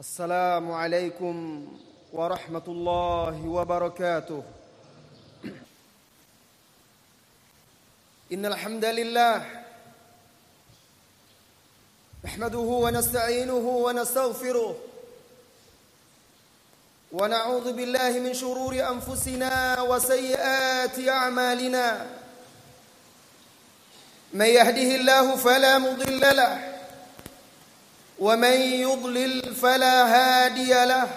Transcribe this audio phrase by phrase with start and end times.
[0.00, 1.66] السلام عليكم
[2.12, 4.42] ورحمة الله وبركاته.
[8.32, 9.36] إن الحمد لله
[12.24, 14.76] نحمده ونستعينه ونستغفره
[17.12, 22.06] ونعوذ بالله من شرور أنفسنا وسيئات أعمالنا.
[24.32, 26.69] من يهده الله فلا مضل له
[28.20, 28.52] ومن
[28.84, 31.08] يضلل فلا هادي له.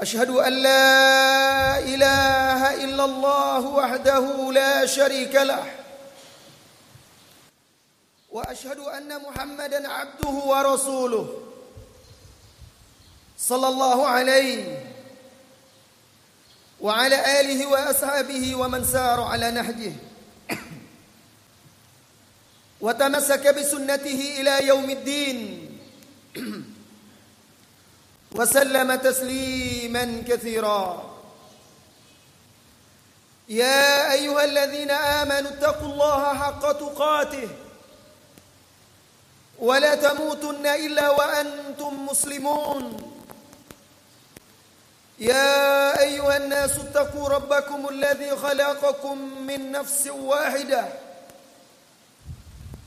[0.00, 5.64] أشهد أن لا إله إلا الله وحده لا شريك له.
[8.30, 11.40] وأشهد أن محمدا عبده ورسوله
[13.38, 14.84] صلى الله عليه
[16.80, 19.92] وعلى آله وأصحابه ومن سار على نهجه.
[22.84, 25.70] وتمسك بسنته إلى يوم الدين.
[28.36, 31.10] وسلم تسليما كثيرا.
[33.48, 37.48] يا أيها الذين آمنوا اتقوا الله حق تقاته.
[39.58, 43.10] ولا تموتن إلا وأنتم مسلمون.
[45.18, 51.03] يا أيها الناس اتقوا ربكم الذي خلقكم من نفس واحدة.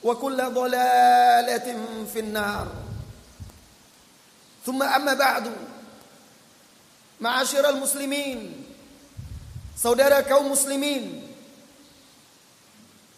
[0.00, 0.48] wa kulla
[2.08, 2.66] في النار
[4.66, 5.44] ثم أما بعد
[7.20, 8.70] Ma'asyiral المسلمين
[9.80, 11.24] Saudara kaum muslimin.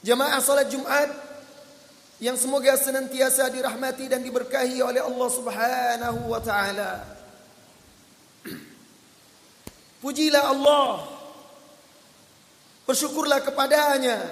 [0.06, 1.10] Jamaah salat Jumat
[2.22, 7.02] yang semoga senantiasa dirahmati dan diberkahi oleh Allah Subhanahu wa taala.
[9.98, 11.02] Pujilah Allah.
[12.86, 14.22] Bersyukurlah kepadanya.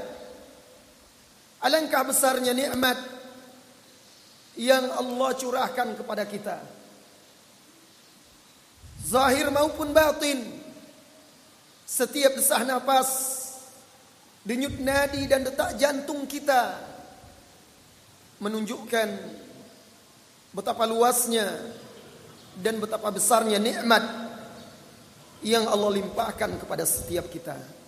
[1.61, 2.97] Alangkah besarnya nikmat
[4.57, 6.57] yang Allah curahkan kepada kita.
[9.05, 10.61] Zahir maupun batin.
[11.85, 13.11] Setiap desah nafas,
[14.47, 16.79] denyut nadi dan detak jantung kita
[18.39, 19.09] menunjukkan
[20.55, 21.51] betapa luasnya
[22.57, 24.03] dan betapa besarnya nikmat
[25.43, 27.80] yang Allah limpahkan kepada setiap kita.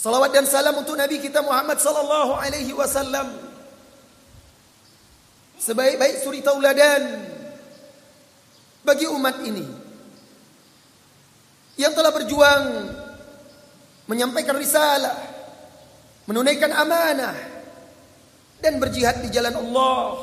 [0.00, 3.36] Salawat dan salam untuk Nabi kita Muhammad sallallahu alaihi wasallam.
[5.60, 7.20] Sebaik-baik suri tauladan
[8.80, 9.60] bagi umat ini
[11.76, 12.64] yang telah berjuang
[14.08, 15.20] menyampaikan risalah,
[16.24, 17.36] menunaikan amanah
[18.64, 20.16] dan berjihad di jalan Allah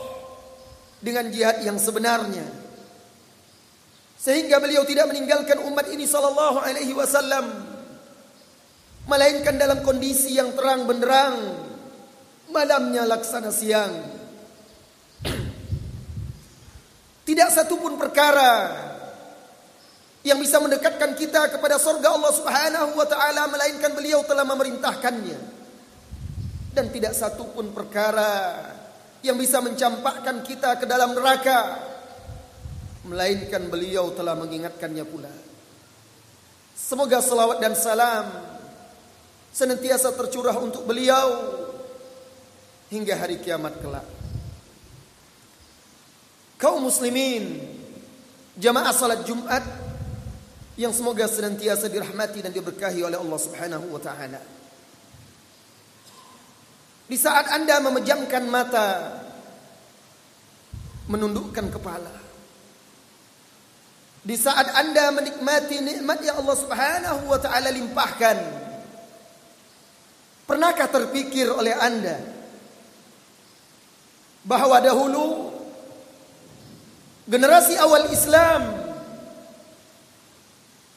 [1.06, 2.50] dengan jihad yang sebenarnya.
[4.18, 7.46] Sehingga beliau tidak meninggalkan umat ini sallallahu alaihi wasallam
[9.08, 11.36] melainkan dalam kondisi yang terang benderang
[12.52, 13.96] malamnya laksana siang.
[17.28, 18.72] Tidak satu pun perkara
[20.24, 25.40] yang bisa mendekatkan kita kepada surga Allah Subhanahu wa taala melainkan beliau telah memerintahkannya.
[26.72, 28.64] Dan tidak satu pun perkara
[29.26, 31.84] yang bisa mencampakkan kita ke dalam neraka
[33.08, 35.32] melainkan beliau telah mengingatkannya pula.
[36.78, 38.57] Semoga salawat dan salam
[39.58, 41.58] senantiasa tercurah untuk beliau
[42.94, 44.06] hingga hari kiamat kelak.
[46.62, 47.58] Kaum muslimin,
[48.54, 49.66] jamaah salat Jumat
[50.78, 54.42] yang semoga senantiasa dirahmati dan diberkahi oleh Allah Subhanahu wa taala.
[57.10, 59.22] Di saat Anda memejamkan mata,
[61.10, 62.14] menundukkan kepala.
[64.22, 68.57] Di saat Anda menikmati nikmat yang Allah Subhanahu wa taala limpahkan.
[70.48, 72.18] Pernahkah terpikir oleh Anda
[74.48, 75.58] bahwa dahulu
[77.28, 78.88] Generasi awal Islam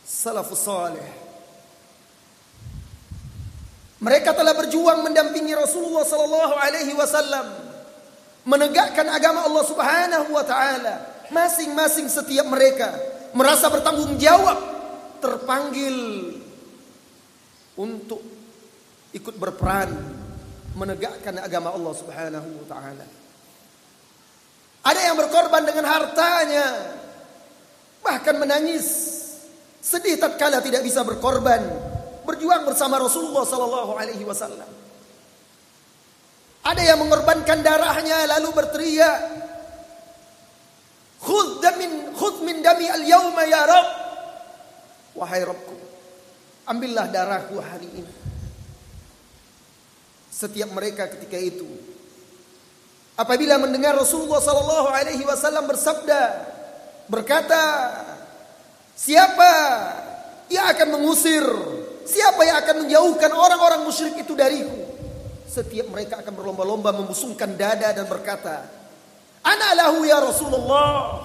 [0.07, 1.11] salafus salih
[3.99, 7.51] mereka telah berjuang mendampingi Rasulullah sallallahu alaihi wasallam
[8.47, 10.95] menegakkan agama Allah Subhanahu wa taala.
[11.35, 12.95] Masing-masing setiap mereka
[13.35, 14.57] merasa bertanggung jawab,
[15.19, 15.95] terpanggil
[17.75, 18.23] untuk
[19.11, 19.91] ikut berperan
[20.79, 23.07] menegakkan agama Allah Subhanahu wa taala.
[24.81, 26.67] Ada yang berkorban dengan hartanya,
[28.01, 28.87] bahkan menangis,
[29.83, 31.61] sedih tatkala tidak bisa berkorban,
[32.25, 34.69] berjuang bersama Rasulullah sallallahu alaihi wasallam.
[36.65, 39.19] Ada yang mengorbankan darahnya lalu berteriak,
[41.25, 43.89] "Khudh min khudh min dami al-yauma ya Rabb."
[45.19, 45.77] Wahai Rabbku,
[46.71, 48.20] ambillah darahku hari ini.
[50.41, 51.69] Setiap mereka ketika itu.
[53.13, 56.49] Apabila mendengar Rasulullah sallallahu alaihi wasallam bersabda
[57.13, 57.61] berkata
[58.97, 59.53] siapa
[60.49, 61.45] yang akan mengusir?
[62.09, 64.89] Siapa yang akan menjauhkan orang-orang musyrik itu dariku?
[65.45, 68.65] Setiap mereka akan berlomba-lomba membusungkan dada dan berkata
[69.45, 71.21] ana lahu ya Rasulullah.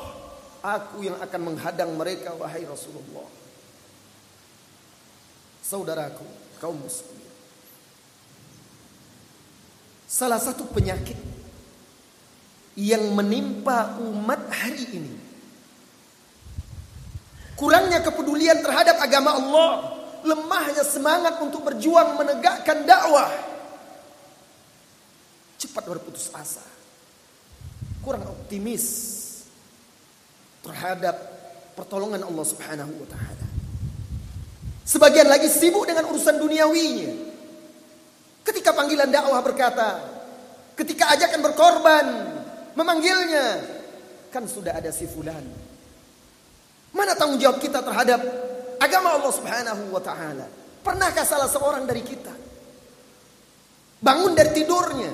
[0.60, 3.32] Aku yang akan menghadang mereka wahai Rasulullah.
[5.64, 6.28] Saudaraku
[6.60, 7.25] kaum muslimin
[10.06, 11.18] salah satu penyakit
[12.78, 15.16] yang menimpa umat hari ini.
[17.56, 19.70] Kurangnya kepedulian terhadap agama Allah,
[20.28, 23.32] lemahnya semangat untuk berjuang menegakkan dakwah.
[25.56, 26.64] Cepat berputus asa.
[28.04, 28.86] Kurang optimis
[30.62, 31.16] terhadap
[31.80, 33.48] pertolongan Allah Subhanahu wa taala.
[34.86, 37.35] Sebagian lagi sibuk dengan urusan duniawinya.
[38.46, 40.00] Ketika panggilan dakwah berkata,
[40.78, 42.06] ketika ajakan berkorban,
[42.78, 43.74] memanggilnya.
[44.30, 45.42] Kan sudah ada si fulan.
[46.94, 48.22] Mana tanggung jawab kita terhadap
[48.78, 50.46] agama Allah Subhanahu wa taala?
[50.86, 52.46] Pernahkah salah seorang dari kita
[54.06, 55.12] bangun dari tidurnya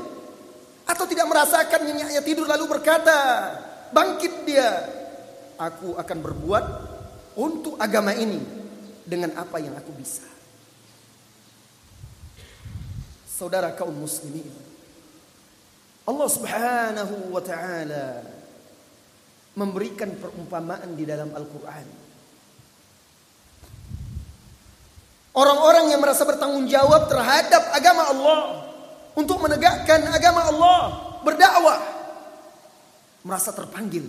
[0.84, 3.20] atau tidak merasakan nyenyaknya tidur lalu berkata,
[3.96, 4.70] bangkit dia,
[5.56, 6.66] aku akan berbuat
[7.40, 8.44] untuk agama ini
[9.08, 10.28] dengan apa yang aku bisa.
[13.42, 14.46] Saudara kaum muslimin,
[16.06, 18.22] Allah Subhanahu wa taala
[19.58, 21.90] memberikan perumpamaan di dalam Al-Qur'an.
[25.34, 28.40] Orang-orang yang merasa bertanggung jawab terhadap agama Allah
[29.18, 30.80] untuk menegakkan agama Allah,
[31.26, 31.82] berdakwah,
[33.26, 34.06] merasa terpanggil,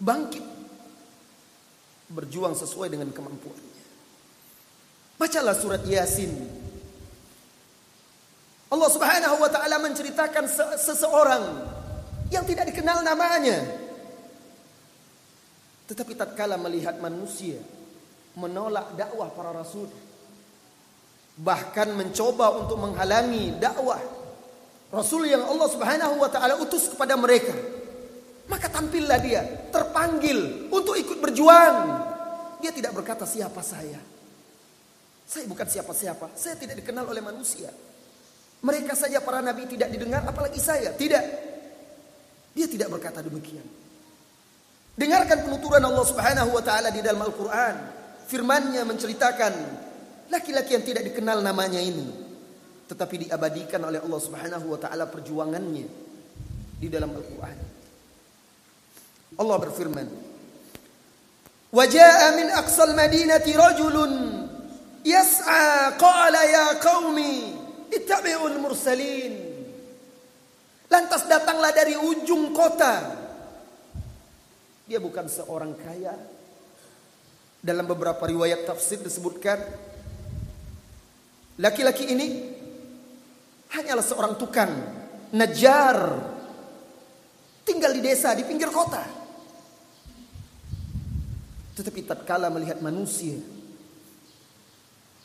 [0.00, 0.44] bangkit,
[2.08, 3.76] berjuang sesuai dengan kemampuannya.
[5.20, 6.64] Bacalah surat Yasin
[8.66, 11.44] Allah Subhanahu wa taala menceritakan seseorang
[12.34, 13.62] yang tidak dikenal namanya.
[15.86, 17.62] Tetapi tatkala melihat manusia
[18.34, 19.86] menolak dakwah para rasul,
[21.38, 24.02] bahkan mencoba untuk menghalangi dakwah
[24.90, 27.54] rasul yang Allah Subhanahu wa taala utus kepada mereka,
[28.50, 32.02] maka tampillah dia terpanggil untuk ikut berjuang.
[32.58, 34.02] Dia tidak berkata siapa saya.
[35.26, 37.70] Saya bukan siapa-siapa, saya tidak dikenal oleh manusia.
[38.64, 40.94] Mereka saja para nabi tidak didengar, apalagi saya.
[40.94, 41.24] Tidak.
[42.56, 43.64] Dia tidak berkata demikian.
[44.96, 47.76] Dengarkan penuturan Allah Subhanahu wa taala di dalam Al-Qur'an.
[48.26, 49.52] Firman-Nya menceritakan
[50.32, 52.26] laki-laki yang tidak dikenal namanya ini
[52.86, 55.86] tetapi diabadikan oleh Allah Subhanahu wa taala perjuangannya
[56.78, 57.58] di dalam Al-Qur'an.
[59.36, 60.06] Allah berfirman,
[61.74, 64.12] "Wa jaa min aqsal madinati rajulun
[65.02, 67.58] yas'a qala ya qaumi
[67.96, 69.34] Ittabi'ul mursalin.
[70.86, 73.24] Lantas datanglah dari ujung kota.
[74.86, 76.14] Dia bukan seorang kaya.
[77.58, 79.58] Dalam beberapa riwayat tafsir disebutkan
[81.58, 82.46] laki-laki ini
[83.74, 84.70] hanyalah seorang tukang
[85.34, 86.14] najar
[87.66, 89.02] tinggal di desa di pinggir kota.
[91.74, 93.34] Tetapi tatkala melihat manusia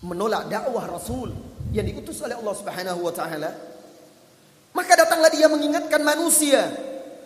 [0.01, 1.29] menolak dakwah Rasul
[1.71, 3.51] yang diutus oleh Allah Subhanahu wa taala,
[4.75, 6.67] maka datanglah dia mengingatkan manusia.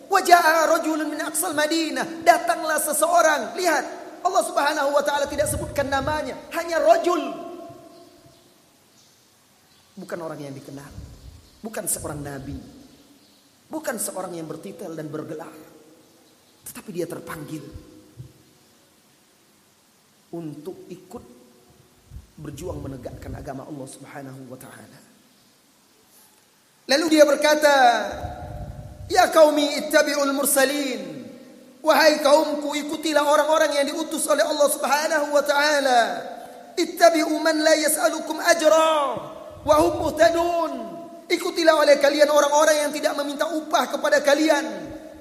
[0.06, 3.58] Wajah rajulun min aqsal Madinah, datanglah seseorang.
[3.58, 3.86] Lihat,
[4.22, 7.22] Allah Subhanahu wa taala tidak sebutkan namanya, hanya rajul.
[9.98, 10.92] Bukan orang yang dikenal,
[11.66, 12.58] bukan seorang nabi,
[13.66, 15.54] bukan seorang yang bertitel dan bergelar.
[16.66, 17.62] Tetapi dia terpanggil
[20.34, 21.35] untuk ikut
[22.36, 25.00] berjuang menegakkan agama Allah Subhanahu wa taala.
[26.86, 27.76] Lalu dia berkata,
[29.08, 31.02] "Ya qaumi ittabi'ul mursalin."
[31.86, 36.02] Wahai kaumku, ikutilah orang-orang yang diutus oleh Allah Subhanahu wa taala.
[36.74, 38.98] Ittabi'u man la yas'alukum ajra
[39.62, 40.72] wa hum muhtadun.
[41.30, 44.66] Ikutilah oleh kalian orang-orang yang tidak meminta upah kepada kalian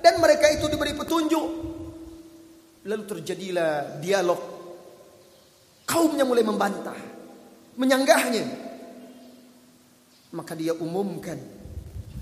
[0.01, 1.49] dan mereka itu diberi petunjuk.
[2.89, 4.54] Lalu terjadilah dialog.
[5.85, 6.97] Kaumnya mulai membantah,
[7.77, 8.45] menyanggahnya.
[10.35, 11.37] Maka dia umumkan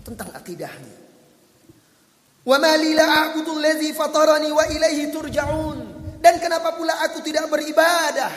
[0.02, 1.00] tentang akidahnya.
[2.42, 5.78] Wa ma a'budu allazi fatarani wa ilaihi turja'un.
[6.18, 8.30] Dan kenapa pula aku tidak beribadah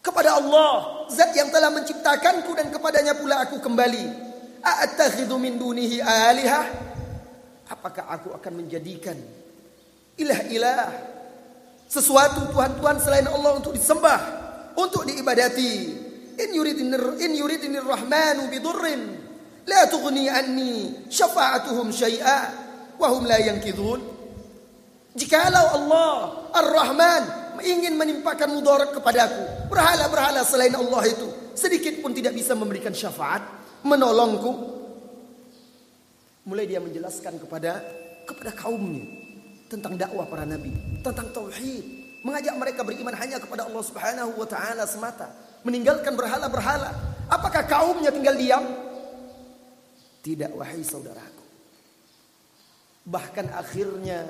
[0.00, 4.30] kepada Allah, zat yang telah menciptakanku dan kepadanya pula aku kembali.
[4.60, 6.66] A'attakhidhu min dunihi alihah?
[7.70, 9.14] Apakah aku akan menjadikan
[10.18, 10.90] ilah-ilah
[11.90, 14.20] sesuatu tuhan-tuhan selain Allah untuk disembah,
[14.78, 16.06] untuk diibadati?
[16.40, 19.02] In yuridinir in yuridinir rahmanu bidurrin
[19.68, 22.40] la tughni anni syafa'atuhum syai'a
[22.96, 24.00] wa hum la yankidun
[25.12, 26.12] jikalau Allah
[26.56, 27.22] Ar-Rahman
[27.60, 33.44] ingin menimpakan mudarat kepadaku berhala-berhala selain Allah itu sedikit pun tidak bisa memberikan syafaat
[33.84, 34.80] menolongku.
[36.48, 37.84] Mulai dia menjelaskan kepada
[38.24, 39.19] kepada kaumnya
[39.70, 40.74] tentang dakwah para nabi
[41.06, 41.86] tentang tauhid
[42.26, 45.30] mengajak mereka beriman hanya kepada Allah Subhanahu wa taala semata
[45.62, 46.90] meninggalkan berhala-berhala
[47.30, 48.90] apakah kaumnya tinggal diam
[50.20, 51.44] tidak wahai saudaraku.
[53.08, 54.28] Bahkan akhirnya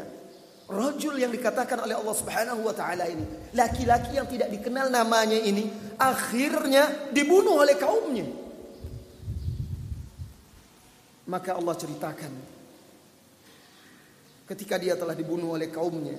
[0.71, 3.27] rojul yang dikatakan oleh Allah Subhanahu wa taala ini,
[3.59, 5.67] laki-laki yang tidak dikenal namanya ini
[5.99, 8.27] akhirnya dibunuh oleh kaumnya.
[11.27, 12.33] Maka Allah ceritakan
[14.51, 16.19] ketika dia telah dibunuh oleh kaumnya.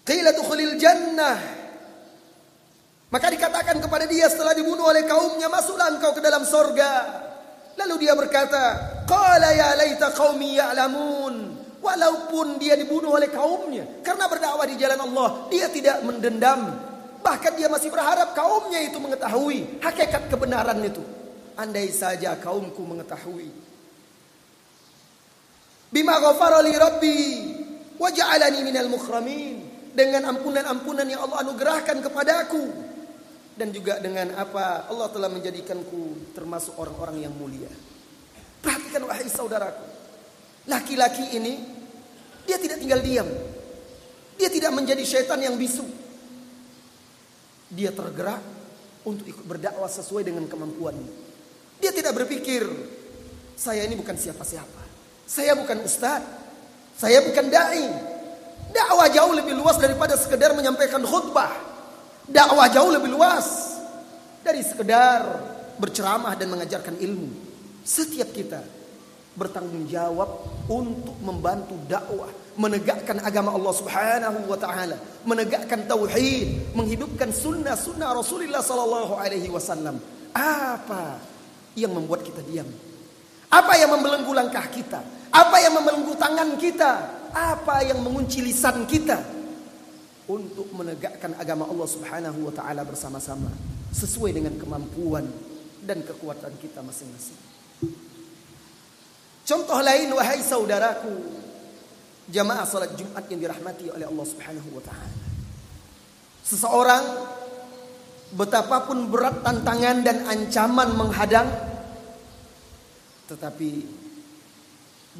[0.00, 0.32] Qila
[0.80, 1.36] jannah.
[3.06, 7.22] Maka dikatakan kepada dia setelah dibunuh oleh kaumnya, masuklah engkau ke dalam sorga.
[7.76, 8.62] Lalu dia berkata,
[9.04, 11.34] Qala ya laita qaumi ya'lamun.
[11.84, 14.02] Walaupun dia dibunuh oleh kaumnya.
[14.02, 15.28] Karena berdakwah di jalan Allah.
[15.52, 16.72] Dia tidak mendendam.
[17.22, 19.84] Bahkan dia masih berharap kaumnya itu mengetahui.
[19.84, 21.04] Hakikat kebenaran itu.
[21.54, 23.75] Andai saja kaumku mengetahui.
[25.90, 27.20] Bima ghafara li rabbi.
[27.96, 29.56] Waja'alani minal mukhramin.
[29.96, 32.86] Dengan ampunan-ampunan yang Allah anugerahkan kepadaku
[33.56, 37.72] dan juga dengan apa Allah telah menjadikanku termasuk orang-orang yang mulia.
[38.60, 39.84] Perhatikan wahai saudaraku.
[40.68, 41.56] Laki-laki ini
[42.44, 43.28] dia tidak tinggal diam.
[44.36, 45.88] Dia tidak menjadi syaitan yang bisu.
[47.72, 48.44] Dia tergerak
[49.08, 51.10] untuk ikut berdakwah sesuai dengan kemampuannya.
[51.80, 52.68] Dia tidak berpikir
[53.56, 54.85] saya ini bukan siapa-siapa.
[55.26, 56.24] Saya bukan ustadz.
[56.96, 57.84] Saya bukan dai.
[58.72, 61.50] Dakwah jauh lebih luas daripada sekedar menyampaikan khutbah.
[62.30, 63.76] Dakwah jauh lebih luas
[64.46, 65.22] dari sekedar
[65.76, 67.28] berceramah dan mengajarkan ilmu.
[67.82, 68.62] Setiap kita
[69.36, 74.96] bertanggung jawab untuk membantu dakwah, menegakkan agama Allah Subhanahu wa taala,
[75.28, 80.00] menegakkan tauhid, menghidupkan sunnah-sunnah Rasulullah sallallahu alaihi wasallam.
[80.32, 81.20] Apa
[81.76, 82.66] yang membuat kita diam?
[83.52, 85.15] Apa yang membelenggu langkah kita?
[85.30, 86.92] Apa yang membelenggu tangan kita?
[87.32, 89.36] Apa yang mengunci lisan kita?
[90.26, 93.50] untuk menegakkan agama Allah Subhanahu wa taala bersama-sama
[93.94, 95.22] sesuai dengan kemampuan
[95.86, 97.38] dan kekuatan kita masing-masing.
[99.46, 101.14] Contoh lain wahai saudaraku
[102.26, 105.18] jamaah salat Jumat yang dirahmati oleh Allah Subhanahu wa taala.
[106.42, 107.04] Seseorang
[108.34, 111.46] betapapun berat tantangan dan ancaman menghadang
[113.30, 113.95] tetapi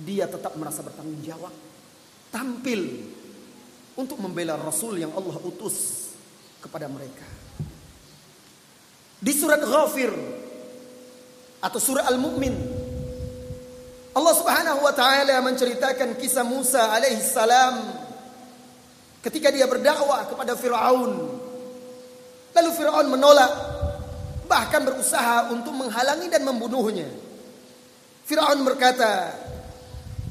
[0.04, 1.54] dia tetap merasa bertanggung jawab
[2.28, 3.06] tampil
[3.96, 6.10] untuk membela Rasul yang Allah utus
[6.60, 7.24] kepada mereka.
[9.16, 10.12] Di surat Ghafir
[11.64, 12.84] atau surah Al-Mu'min
[14.16, 17.84] Allah Subhanahu wa taala menceritakan kisah Musa alaihi salam
[19.20, 21.36] ketika dia berdakwah kepada Firaun.
[22.56, 23.52] Lalu Firaun menolak
[24.48, 27.04] bahkan berusaha untuk menghalangi dan membunuhnya.
[28.24, 29.36] Firaun berkata,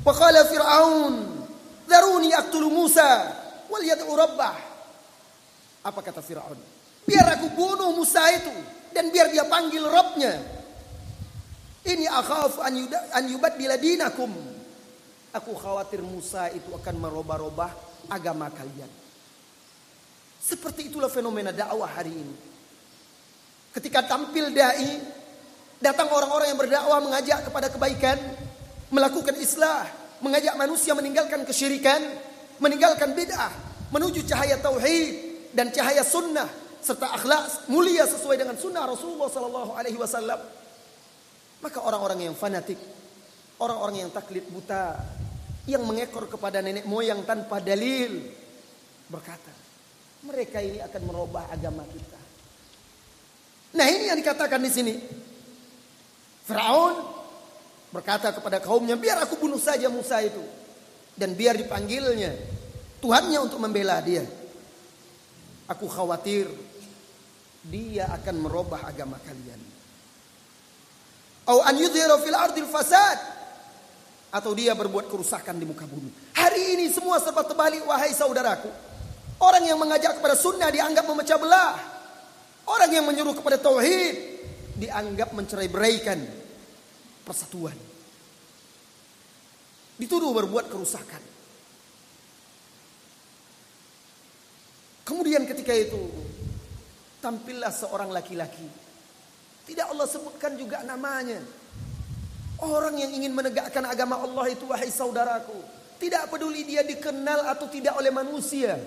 [0.05, 1.13] "Wa qala Firaun,
[1.89, 3.09] "Dharuni aqtulu Musa
[3.69, 4.55] wal yad'u rabbah.
[5.85, 6.57] Apa kata Firaun?
[7.05, 8.53] Biar aku bunuh Musa itu
[8.89, 10.33] dan biar dia panggil Rabbnya.
[11.85, 12.73] Ini akhaf an
[13.13, 14.33] an yubaddila dinakum.
[15.35, 17.69] Aku khawatir Musa itu akan merubah-rubah
[18.09, 18.89] agama kalian.
[20.41, 22.35] Seperti itulah fenomena dakwah hari ini.
[23.75, 25.03] Ketika tampil dai,
[25.83, 28.17] datang orang-orang yang berdakwah mengajak kepada kebaikan,
[28.89, 29.87] melakukan islah,
[30.21, 32.01] mengajak manusia meninggalkan kesyirikan,
[32.61, 33.51] meninggalkan bid'ah,
[33.89, 35.15] menuju cahaya tauhid
[35.55, 36.47] dan cahaya sunnah
[36.85, 40.37] serta akhlak mulia sesuai dengan sunnah Rasulullah sallallahu alaihi wasallam.
[41.65, 42.77] Maka orang-orang yang fanatik,
[43.57, 45.01] orang-orang yang taklid buta,
[45.65, 48.21] yang mengekor kepada nenek moyang tanpa dalil
[49.09, 49.49] berkata,
[50.29, 52.21] mereka ini akan merubah agama kita.
[53.75, 54.95] Nah ini yang dikatakan di sini.
[56.45, 57.14] Firaun
[57.95, 60.43] berkata kepada kaumnya, biar aku bunuh saja Musa itu.
[61.15, 62.35] Dan biar dipanggilnya
[63.05, 64.25] Tuhannya untuk membela dia.
[65.69, 66.49] Aku khawatir
[67.65, 69.61] dia akan merubah agama kalian.
[71.45, 71.77] An
[72.25, 73.17] fil ardil fasad
[74.33, 76.33] atau dia berbuat kerusakan di muka bumi.
[76.33, 78.73] Hari ini semua serba terbalik wahai saudaraku.
[79.37, 81.77] Orang yang mengajak kepada sunnah dianggap memecah belah.
[82.65, 84.15] Orang yang menyuruh kepada tauhid
[84.81, 86.19] dianggap mencerai beraikan
[87.25, 87.75] persatuan.
[89.97, 91.23] Dituduh berbuat kerusakan.
[95.05, 96.01] Kemudian ketika itu
[97.21, 98.65] tampillah seorang laki-laki.
[99.65, 101.41] Tidak Allah sebutkan juga namanya.
[102.61, 105.57] Orang yang ingin menegakkan agama Allah itu wahai saudaraku.
[105.97, 108.77] Tidak peduli dia dikenal atau tidak oleh manusia.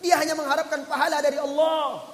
[0.00, 2.04] Dia hanya mengharapkan pahala dari Allah.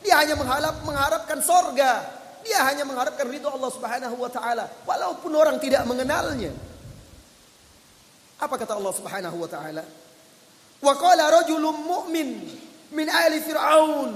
[0.00, 2.19] Dia hanya mengharap, mengharapkan sorga.
[2.44, 4.64] Dia hanya mengharapkan ridho Allah subhanahu wa ta'ala.
[4.88, 6.52] Walaupun orang tidak mengenalnya.
[8.40, 9.84] Apa kata Allah subhanahu wa ta'ala?
[10.80, 12.28] Wa qala rajulun mu'min
[12.96, 14.12] min ali fir'aun.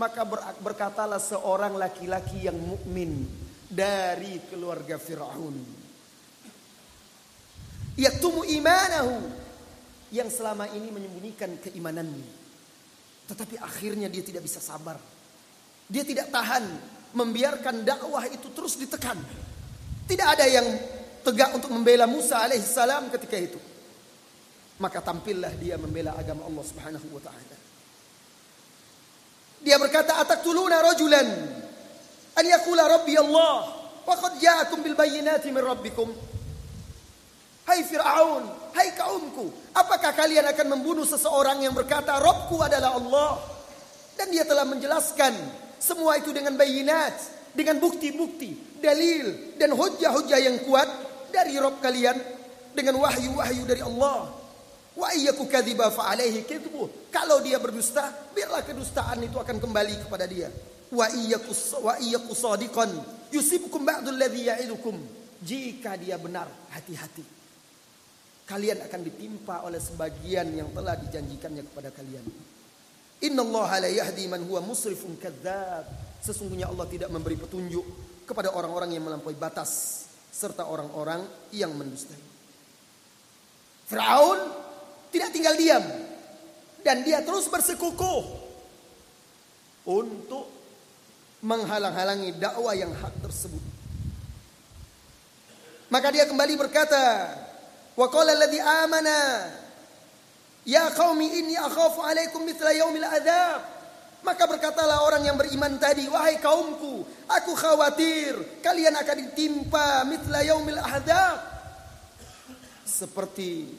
[0.00, 0.24] Maka
[0.58, 3.28] berkatalah seorang laki-laki yang mukmin
[3.68, 5.60] dari keluarga Firaun.
[8.00, 9.14] Yaktumu imanahu
[10.10, 12.26] yang selama ini menyembunyikan keimanannya.
[13.28, 14.96] Tetapi akhirnya dia tidak bisa sabar.
[15.86, 16.64] Dia tidak tahan
[17.14, 19.18] membiarkan dakwah itu terus ditekan.
[20.06, 20.66] Tidak ada yang
[21.22, 23.60] tegak untuk membela Musa alaihissalam ketika itu.
[24.80, 27.56] Maka tampillah dia membela agama Allah Subhanahu wa taala.
[29.60, 31.28] Dia berkata, "Ataqtuluna rajulan
[32.32, 33.56] an yakula rabbi Allah
[34.08, 36.08] wa qad ja'akum bil bayyinati min rabbikum
[37.70, 39.46] Hai Fir'aun, hai kaumku,
[39.78, 43.38] apakah kalian akan membunuh seseorang yang berkata Robku adalah Allah?
[44.18, 45.30] Dan dia telah menjelaskan
[45.80, 47.16] semua itu dengan bayinat,
[47.56, 50.86] dengan bukti-bukti, dalil dan hujah-hujah yang kuat
[51.32, 52.20] dari Rob kalian
[52.76, 54.28] dengan wahyu-wahyu dari Allah.
[54.92, 56.44] Wa iyyaku fa alaihi
[57.08, 60.52] Kalau dia berdusta, biarlah kedustaan itu akan kembali kepada dia.
[60.92, 62.90] Wa iyyaku wa iyyaku sadiqan
[63.32, 65.00] yusibukum ba'dul ladzi ya'idukum.
[65.40, 66.44] Jika dia benar
[66.76, 67.24] hati-hati.
[68.44, 72.26] Kalian akan ditimpa oleh sebagian yang telah dijanjikannya kepada kalian
[73.20, 75.84] innallaha la yahdi man huwa musrifun kadzdzab
[76.20, 77.84] sesungguhnya Allah tidak memberi petunjuk
[78.24, 82.20] kepada orang-orang yang melampaui batas serta orang-orang yang mendustai
[83.90, 84.38] Firaun
[85.10, 85.82] tidak tinggal diam
[86.80, 88.22] dan dia terus bersekukuh
[89.90, 90.46] untuk
[91.40, 93.64] menghalang-halangi dakwah yang hak tersebut.
[95.90, 97.34] Maka dia kembali berkata,
[97.96, 99.18] "Wa qala alladhi amana
[100.68, 103.60] Ya qaumi ini, akhafu alaikum mithla yaumil adzab.
[104.20, 110.76] Maka berkatalah orang yang beriman tadi, wahai kaumku, aku khawatir kalian akan ditimpa mithla yaumil
[110.76, 111.40] adzab.
[112.84, 113.72] Seperti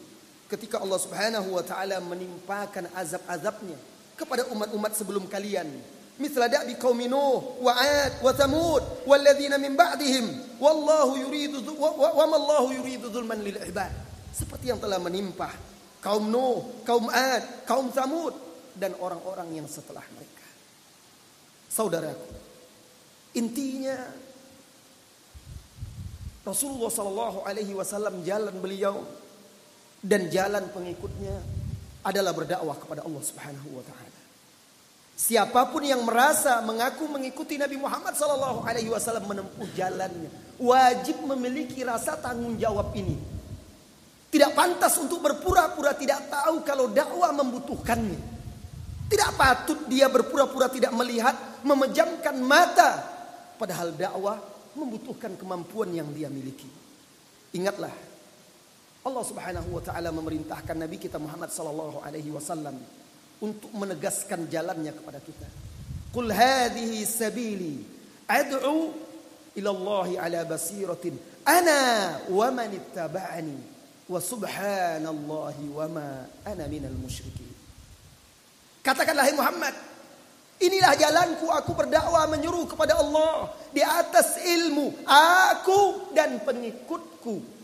[0.49, 3.77] ketika Allah Subhanahu wa taala menimpakan azab-azabnya
[4.17, 5.69] kepada umat-umat sebelum kalian.
[6.17, 12.09] Mithla da'bi qaumi Nuh wa 'Ad wa Thamud walladzina min ba'dihim wallahu yuridu wa, wa,
[12.17, 13.89] wa ma Allahu yuridu dzulman lil ibad.
[14.33, 15.49] Seperti yang telah menimpa
[16.01, 18.33] kaum Nuh, kaum Ad, kaum Thamud
[18.75, 20.47] dan orang-orang yang setelah mereka.
[21.71, 22.33] Saudaraku,
[23.37, 23.95] intinya
[26.41, 29.05] Rasulullah Shallallahu Alaihi Wasallam jalan beliau
[30.01, 31.37] dan jalan pengikutnya
[32.01, 34.19] adalah berdakwah kepada Allah Subhanahu Wa Taala.
[35.13, 41.85] Siapa pun yang merasa mengaku mengikuti Nabi Muhammad Sallallahu Alaihi Wasallam menempuh jalannya, wajib memiliki
[41.85, 43.21] rasa tanggung jawab ini.
[44.31, 48.31] Tidak pantas untuk berpura-pura tidak tahu kalau dakwah membutuhkannya.
[49.11, 51.35] Tidak patut dia berpura-pura tidak melihat,
[51.67, 53.03] memejamkan mata,
[53.59, 54.39] padahal dakwah
[54.71, 56.63] membutuhkan kemampuan yang dia miliki.
[57.51, 57.91] Ingatlah,
[59.03, 62.79] Allah Subhanahu wa taala memerintahkan Nabi kita Muhammad sallallahu alaihi wasallam
[63.43, 65.49] untuk menegaskan jalannya kepada kita.
[66.15, 67.83] Qul hadhihi sabili
[68.29, 68.95] ad'u
[69.57, 72.71] ila Allah ala basiratin ana wa man
[74.11, 77.47] wa subhanallahi wa ma ana minal musyrikin.
[78.83, 79.71] Katakanlah hai Muhammad,
[80.59, 87.61] inilah jalanku aku berdakwah menyuruh kepada Allah di atas ilmu aku dan pengikutku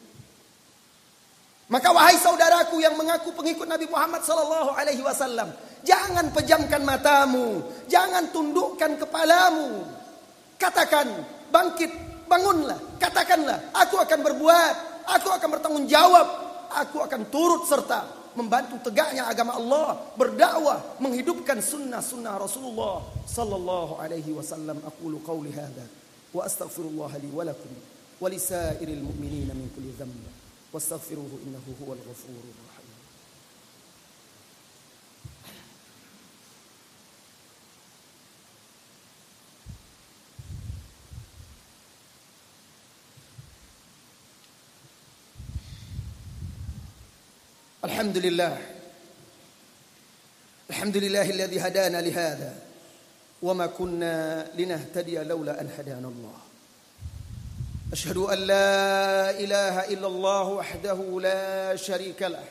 [1.67, 5.51] maka wahai saudaraku yang mengaku pengikut Nabi Muhammad sallallahu alaihi wasallam,
[5.83, 7.59] jangan pejamkan matamu,
[7.91, 9.83] jangan tundukkan kepalamu.
[10.55, 11.11] Katakan,
[11.51, 11.91] bangkit,
[12.31, 14.75] bangunlah, katakanlah, aku akan berbuat
[15.07, 16.27] aku akan bertanggung jawab,
[16.71, 18.05] aku akan turut serta
[18.37, 24.77] membantu tegaknya agama Allah, berdakwah, menghidupkan sunnah-sunnah Rasulullah sallallahu alaihi wasallam.
[24.85, 25.87] Aqulu qawli hadza
[26.35, 27.73] wa astaghfirullah li wa lakum
[28.21, 30.21] wa mu'minina min kulli dhanb.
[30.67, 32.66] Wastaghfiruhu innahu huwal ghafurur
[47.87, 48.57] الحمد لله
[50.69, 52.51] الحمد لله الذي هدانا لهذا.
[53.41, 56.37] وما كنا لنهتدي لولا أن هدانا الله.
[57.91, 62.43] أشهد أن لا إله إلا الله وحده لا شريك له.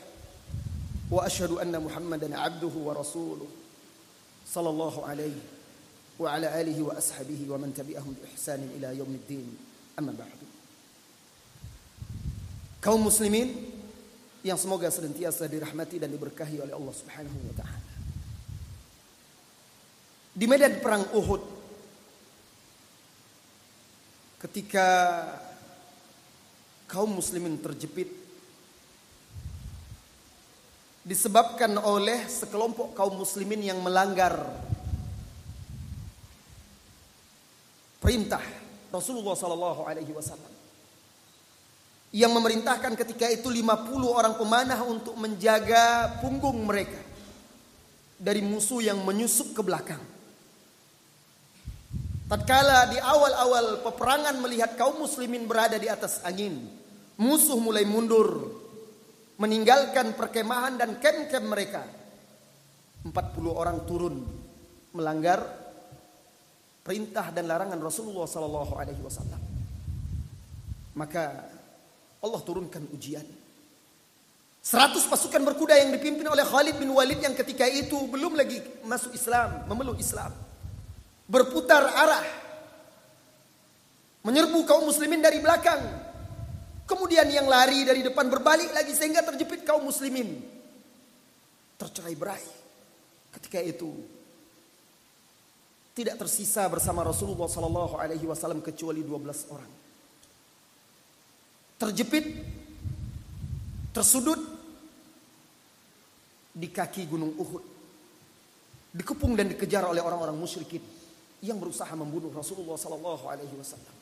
[1.11, 3.47] وأشهد أن محمدا عبده ورسوله
[4.53, 5.37] صلى الله عليه
[6.19, 9.57] وعلى آله وأصحابه ومن تبعهم بإحسان إلى يوم الدين.
[9.99, 10.37] أما بعد.
[12.81, 13.76] kaum muslimin
[14.47, 17.79] yang semoga senantiasa dirahmati dan diberkahi oleh Allah Subhanahu wa taala.
[20.37, 21.43] Di medan perang Uhud
[24.37, 24.87] ketika
[26.87, 28.07] kaum muslimin terjepit
[31.07, 34.37] disebabkan oleh sekelompok kaum muslimin yang melanggar
[37.97, 38.43] perintah
[38.93, 40.56] Rasulullah sallallahu alaihi wasallam
[42.15, 46.99] yang memerintahkan ketika itu 50 orang pemanah untuk menjaga punggung mereka
[48.17, 50.01] dari musuh yang menyusup ke belakang.
[52.27, 56.59] Tatkala di awal-awal peperangan melihat kaum muslimin berada di atas angin,
[57.15, 58.51] musuh mulai mundur,
[59.39, 61.87] meninggalkan perkemahan dan kem-kem mereka.
[63.07, 63.15] 40
[63.47, 64.19] orang turun
[64.91, 65.39] melanggar
[66.83, 69.41] perintah dan larangan Rasulullah wasallam.
[70.97, 71.56] Maka
[72.21, 73.25] Allah turunkan ujian.
[74.67, 79.15] Seratus pasukan berkuda yang dipimpin oleh Khalid bin Walid yang ketika itu belum lagi masuk
[79.15, 80.33] Islam, memeluk Islam.
[81.23, 82.27] Berputar arah.
[84.27, 85.79] Menyerbu kaum muslimin dari belakang.
[86.83, 90.35] Kemudian yang lari dari depan berbalik lagi sehingga terjepit kaum muslimin.
[91.79, 92.43] Tercerai berai.
[93.39, 93.91] Ketika itu
[95.95, 99.86] tidak tersisa bersama Rasulullah sallallahu alaihi wasallam kecuali 12 orang
[101.77, 102.25] terjepit,
[103.93, 104.41] tersudut
[106.57, 107.63] di kaki gunung Uhud.
[108.97, 110.81] Dikepung dan dikejar oleh orang-orang musyrikin
[111.45, 113.95] yang berusaha membunuh Rasulullah sallallahu alaihi wasallam.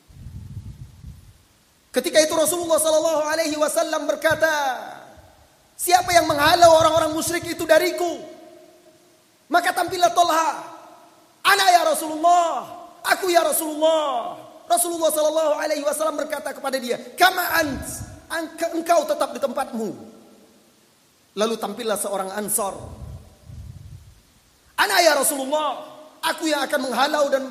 [1.92, 4.52] Ketika itu Rasulullah sallallahu alaihi wasallam berkata,
[5.76, 8.24] "Siapa yang menghalau orang-orang musyrik itu dariku?"
[9.52, 10.64] Maka tampillah Tolha,
[11.44, 12.52] "Ana ya Rasulullah,
[13.04, 17.86] aku ya Rasulullah." Rasulullah Shallallahu Alaihi Wasallam berkata kepada dia, "Kama ant,
[18.74, 19.90] engkau tetap di tempatmu."
[21.36, 22.80] Lalu tampillah seorang ansor.
[24.76, 25.84] Anak ya Rasulullah,
[26.24, 27.48] aku yang akan menghalau dan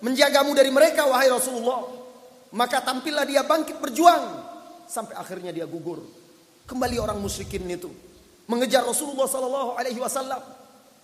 [0.00, 1.84] menjagamu dari mereka, wahai Rasulullah.
[2.52, 4.24] Maka tampillah dia bangkit berjuang
[4.88, 6.00] sampai akhirnya dia gugur.
[6.64, 7.88] Kembali orang musyrikin itu
[8.48, 10.40] mengejar Rasulullah Sallallahu Alaihi Wasallam,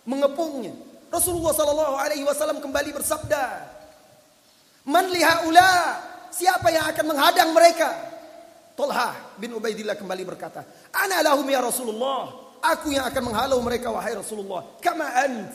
[0.08, 0.72] mengepungnya.
[1.12, 3.42] Rasulullah Sallallahu Alaihi Wasallam kembali bersabda,
[4.84, 5.96] Man lihaula,
[6.28, 7.88] siapa yang akan menghadang mereka?
[8.76, 10.60] Tolha bin Ubaidillah kembali berkata,
[10.92, 12.28] Ana lahum ya Rasulullah,
[12.60, 14.76] aku yang akan menghalau mereka wahai Rasulullah.
[14.84, 15.52] Kama ant,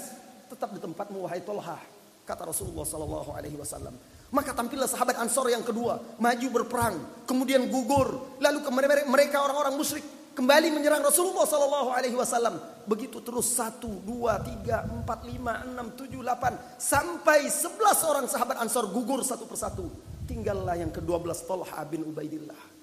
[0.50, 1.78] tetap di tempatmu wahai Tolha,
[2.26, 3.94] kata Rasulullah sallallahu alaihi wasallam.
[4.30, 8.66] Maka tampillah sahabat Ansor yang kedua, maju berperang, kemudian gugur, lalu
[9.10, 12.64] mereka orang-orang musyrik kembali menyerang Rasulullah Sallallahu Alaihi Wasallam.
[12.88, 18.88] Begitu terus satu, dua, tiga, empat, lima, enam, tujuh, delapan, sampai sebelas orang sahabat Ansor
[18.88, 19.92] gugur satu persatu.
[20.24, 22.80] Tinggallah yang kedua belas Talha bin Ubaidillah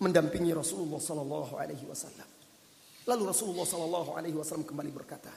[0.00, 2.28] mendampingi Rasulullah Sallallahu Alaihi Wasallam.
[3.04, 5.28] Lalu Rasulullah Sallallahu Alaihi Wasallam kembali berkata,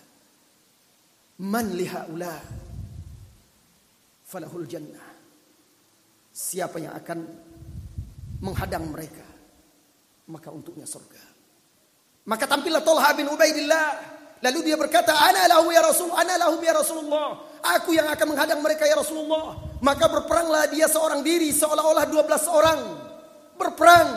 [1.43, 2.39] Man lihaula
[4.23, 5.11] falahul jannah.
[6.31, 7.19] Siapa yang akan
[8.39, 9.32] menghadang mereka
[10.29, 11.33] maka untuknya surga.
[12.23, 14.15] Maka tampillah Tolha bin Ubaidillah.
[14.43, 17.47] Lalu dia berkata, Ana lahu ya Rasul, ana lahu ya Rasulullah.
[17.79, 19.55] Aku yang akan menghadang mereka ya Rasulullah.
[19.79, 22.79] Maka berperanglah dia seorang diri seolah-olah 12 orang.
[23.55, 24.09] Berperang.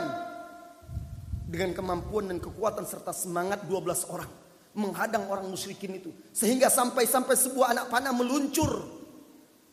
[1.47, 4.31] Dengan kemampuan dan kekuatan serta semangat 12 orang.
[4.75, 6.11] Menghadang orang musyrikin itu.
[6.35, 8.83] Sehingga sampai-sampai sebuah anak panah meluncur.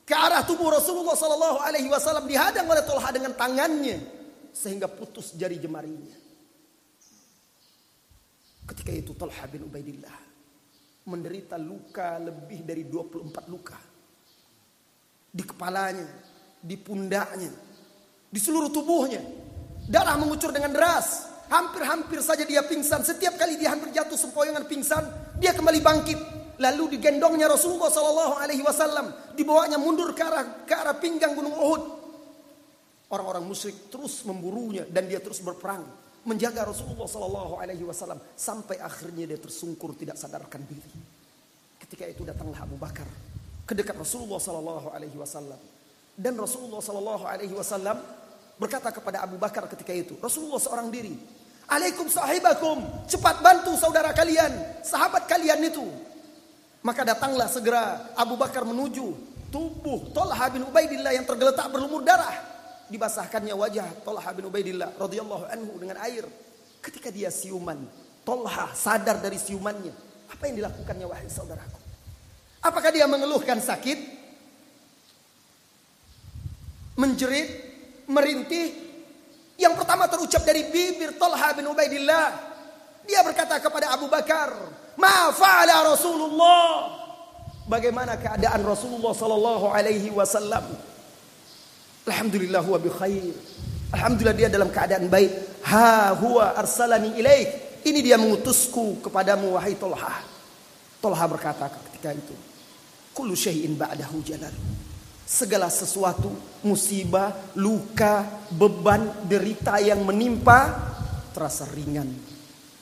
[0.05, 3.97] Ke arah tubuh Rasulullah Sallallahu Alaihi Wasallam dihadang oleh Tolha dengan tangannya.
[4.53, 6.22] Sehingga putus jari jemarinya.
[8.63, 10.23] Ketika itu Talha bin Ubaidillah
[11.03, 13.75] menderita luka lebih dari 24 luka.
[15.33, 16.07] Di kepalanya,
[16.61, 17.51] di pundaknya,
[18.29, 19.19] di seluruh tubuhnya.
[19.83, 21.27] Darah mengucur dengan deras.
[21.51, 23.03] Hampir-hampir saja dia pingsan.
[23.03, 25.03] Setiap kali dia hampir jatuh sempoyongan pingsan,
[25.43, 26.19] dia kembali bangkit.
[26.61, 31.83] Lalu digendongnya Rasulullah Sallallahu Alaihi Wasallam, dibawanya mundur ke arah ke arah pinggang Gunung Uhud.
[33.11, 35.83] Orang-orang musyrik terus memburunya dan dia terus berperang
[36.23, 40.93] menjaga Rasulullah Sallallahu Alaihi Wasallam sampai akhirnya dia tersungkur tidak sadarkan diri.
[41.79, 43.07] Ketika itu datanglah Abu Bakar
[43.67, 45.59] ke dekat Rasulullah Sallallahu Alaihi Wasallam
[46.15, 47.97] dan Rasulullah Sallallahu Alaihi Wasallam
[48.55, 51.15] berkata kepada Abu Bakar ketika itu, Rasulullah seorang diri,
[51.67, 54.51] Alaikum sahibakum, cepat bantu saudara kalian,
[54.83, 55.83] sahabat kalian itu.
[56.83, 59.15] Maka datanglah segera Abu Bakar menuju
[59.47, 62.52] tubuh Talha bin Ubaidillah yang tergeletak berlumur darah.
[62.91, 66.27] Dibasahkannya wajah Talha bin Ubaidillah radhiyallahu anhu dengan air.
[66.83, 67.83] Ketika dia siuman,
[68.27, 69.95] Talha sadar dari siumannya.
[70.31, 71.79] Apa yang dilakukannya wahai saudaraku?
[72.63, 74.23] Apakah dia mengeluhkan sakit?
[76.97, 77.49] menjerit,
[78.05, 78.73] merintih.
[79.57, 82.53] Yang pertama terucap dari bibir Talha bin Ubaidillah.
[83.05, 84.49] Dia berkata kepada Abu Bakar,
[84.97, 87.01] "Ma fa'ala Rasulullah?"
[87.63, 90.67] Bagaimana keadaan Rasulullah sallallahu alaihi wasallam?
[92.03, 93.33] Alhamdulillah huwa bi khair.
[93.93, 95.63] Alhamdulillah dia dalam keadaan baik.
[95.69, 97.79] Ha huwa arsalani ilaik.
[97.83, 100.23] Ini dia mengutusku kepadamu wahai Talha.
[101.03, 102.35] Talha berkata ketika itu,
[103.11, 104.55] "Kullu syai'in ba'dahu jalal."
[105.23, 106.31] Segala sesuatu,
[106.67, 110.71] musibah, luka, beban, derita yang menimpa
[111.31, 112.07] terasa ringan.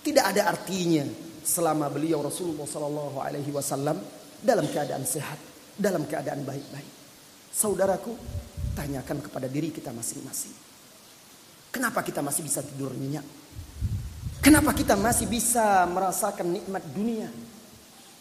[0.02, 1.06] Tidak ada artinya
[1.46, 3.98] selama beliau Rasulullah Sallallahu Alaihi Wasallam
[4.42, 5.38] dalam keadaan sehat,
[5.78, 7.01] dalam keadaan baik-baik.
[7.52, 8.16] Saudaraku,
[8.74, 10.56] tanyakan kepada diri kita masing-masing.
[11.72, 13.24] Kenapa kita masih bisa tidur nyenyak?
[14.42, 17.30] Kenapa kita masih bisa merasakan nikmat dunia?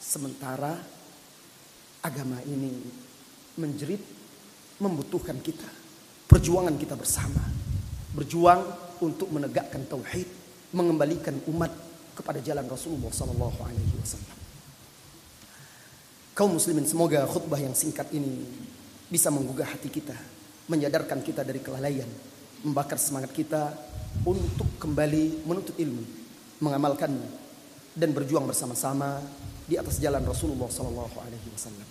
[0.03, 0.77] Sementara
[2.05, 2.75] agama ini
[3.57, 4.03] menjerit
[4.79, 5.67] membutuhkan kita.
[6.29, 7.41] Perjuangan kita bersama.
[8.15, 8.63] Berjuang
[9.01, 10.27] untuk menegakkan tauhid,
[10.77, 11.73] mengembalikan umat
[12.15, 14.39] kepada jalan Rasulullah sallallahu alaihi wasallam.
[16.37, 18.45] Kaum muslimin semoga khutbah yang singkat ini
[19.11, 20.15] bisa menggugah hati kita,
[20.71, 22.07] menyadarkan kita dari kelalaian,
[22.63, 23.75] membakar semangat kita
[24.23, 26.05] untuk kembali menuntut ilmu,
[26.63, 27.29] mengamalkannya
[27.91, 29.19] dan berjuang bersama-sama
[29.67, 31.89] di atas jalan Rasulullah sallallahu alaihi wasallam.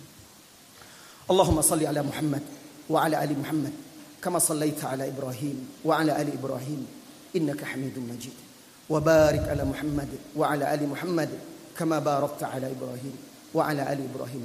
[1.28, 2.42] Allahumma salli ala Muhammad
[2.88, 3.72] wa ala ali Muhammad
[4.18, 6.82] kama sallaita ala Ibrahim wa ala ali Ibrahim
[7.36, 8.34] innaka Hamidum Majid.
[8.90, 11.30] Muhammad wa ala ali Muhammad
[11.76, 13.14] kama barakta ala Ibrahim
[13.54, 14.42] wa ala ali Ibrahim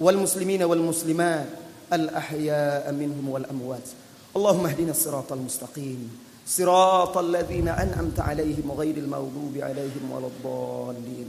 [0.00, 1.46] wal muslimina wal muslimat
[1.90, 3.86] al ahya'a minhum wal amwat.
[4.34, 6.32] Allahumma ihdina as-siratal mustaqim.
[6.46, 11.28] صراط الذين أنعمت عليهم غير المغضوب عليهم ولا الضالين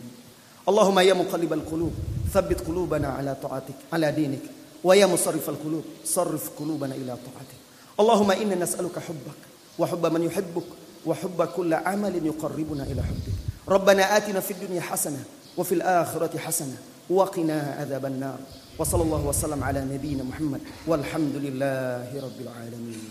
[0.69, 1.93] اللهم يا مقلب القلوب
[2.33, 4.41] ثبت قلوبنا على طاعتك على دينك
[4.83, 7.59] ويا مصرف القلوب صرف قلوبنا إلى طاعتك
[7.99, 9.39] اللهم إنا نسألك حبك
[9.79, 10.69] وحب من يحبك
[11.05, 13.35] وحب كل عمل يقربنا إلى حبك
[13.69, 15.23] ربنا آتنا في الدنيا حسنة
[15.57, 16.77] وفي الآخرة حسنة.
[17.09, 18.39] وقنا عذاب النار.
[18.79, 20.61] وصلى الله وسلم على نبينا محمد.
[20.87, 23.09] والحمد لله رب العالمين.